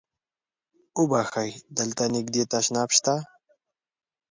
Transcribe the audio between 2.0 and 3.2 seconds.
نږدې تشناب شته؟